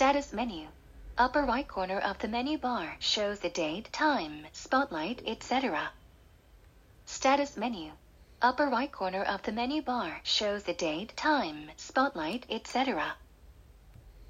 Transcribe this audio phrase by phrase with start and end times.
[0.00, 0.66] Status menu.
[1.18, 5.90] Upper right corner of the menu bar shows the date, time, spotlight, etc.
[7.04, 7.92] Status menu.
[8.40, 13.12] Upper right corner of the menu bar shows the date, time, spotlight, etc.